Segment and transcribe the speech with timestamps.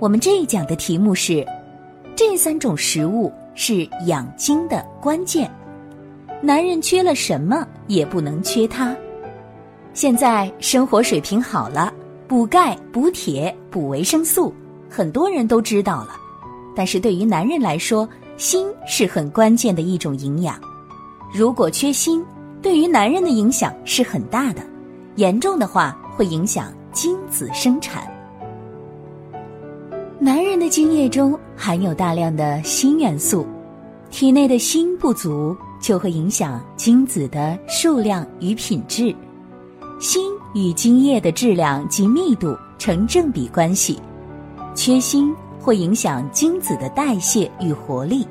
[0.00, 1.46] 我们这一讲的题目是：
[2.16, 5.50] 这三种食物是养精的关键，
[6.40, 8.96] 男人缺了什么也不能缺它。
[9.92, 11.92] 现在生活水平好了，
[12.26, 14.54] 补钙、补铁、补维生素，
[14.88, 16.16] 很多人都知道了。
[16.74, 18.08] 但是对于男人来说，
[18.38, 20.58] 锌是很关键的一种营养。
[21.30, 22.24] 如果缺锌，
[22.62, 24.62] 对于男人的影响是很大的，
[25.16, 28.10] 严重的话会影响精子生产。
[30.22, 33.46] 男人的精液中含有大量的锌元素，
[34.10, 39.16] 体内的锌不足就会影响精子的数量与品质。
[39.98, 40.20] 锌
[40.52, 43.98] 与精液的质量及密度成正比关系，
[44.74, 48.28] 缺锌会影响精子的代谢与活力。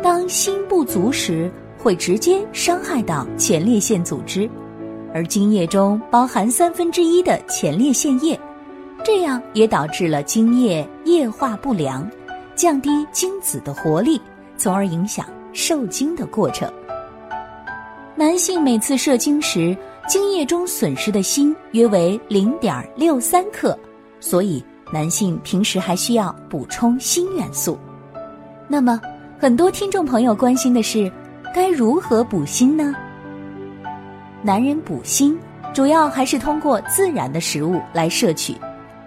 [0.00, 4.48] 当锌不足时，会直接伤害到前列腺组织，
[5.12, 8.38] 而精液中包含三分之一的前列腺液。
[9.02, 12.08] 这样也导致了精液液化不良，
[12.54, 14.20] 降低精子的活力，
[14.56, 16.70] 从而影响受精的过程。
[18.14, 19.76] 男性每次射精时，
[20.08, 23.78] 精液中损失的锌约为零点六三克，
[24.20, 27.78] 所以男性平时还需要补充锌元素。
[28.68, 29.00] 那么，
[29.38, 31.10] 很多听众朋友关心的是，
[31.54, 32.94] 该如何补锌呢？
[34.42, 35.36] 男人补锌
[35.72, 38.54] 主要还是通过自然的食物来摄取。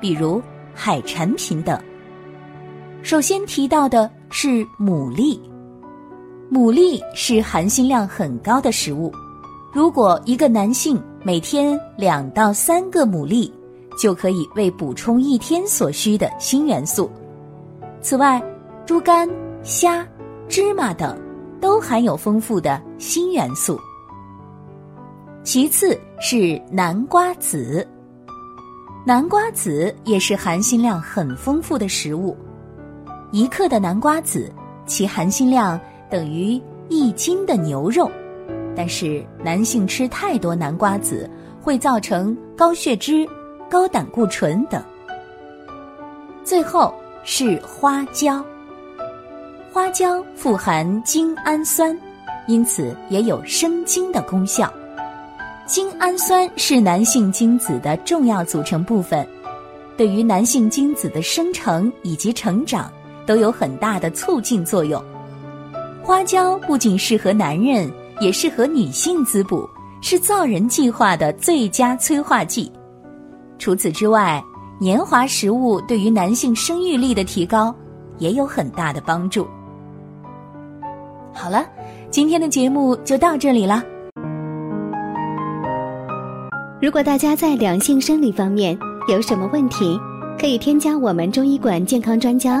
[0.00, 0.42] 比如
[0.74, 1.80] 海产品等。
[3.02, 5.38] 首先提到的是牡蛎，
[6.50, 9.12] 牡蛎是含锌量很高的食物。
[9.72, 13.50] 如果一个男性每天两到三个牡蛎，
[13.98, 17.10] 就可以为补充一天所需的锌元素。
[18.00, 18.40] 此外，
[18.86, 19.28] 猪肝、
[19.64, 20.06] 虾、
[20.48, 21.18] 芝麻等
[21.60, 23.78] 都含有丰富的锌元素。
[25.42, 27.86] 其次是南瓜子。
[29.04, 32.36] 南瓜子也是含锌量很丰富的食物，
[33.32, 34.52] 一克的南瓜子，
[34.84, 36.60] 其含锌量等于
[36.90, 38.10] 一斤的牛肉。
[38.76, 41.28] 但是男性吃太多南瓜子
[41.58, 43.26] 会造成高血脂、
[43.70, 44.82] 高胆固醇等。
[46.44, 46.94] 最后
[47.24, 48.44] 是花椒，
[49.72, 51.98] 花椒富含精氨酸，
[52.46, 54.70] 因此也有生精的功效。
[55.64, 59.26] 精氨酸是男性精子的重要组成部分，
[59.96, 62.92] 对于男性精子的生成以及成长
[63.26, 65.02] 都有很大的促进作用。
[66.02, 67.90] 花椒不仅适合男人，
[68.20, 69.68] 也适合女性滋补，
[70.00, 72.70] 是造人计划的最佳催化剂。
[73.58, 74.42] 除此之外，
[74.80, 77.72] 年华食物对于男性生育力的提高
[78.18, 79.46] 也有很大的帮助。
[81.32, 81.64] 好了，
[82.10, 83.82] 今天的节目就到这里了。
[86.80, 89.96] 如果大家在两性生理方面有什么问题，
[90.36, 92.60] 可以添加我们中医馆健康专家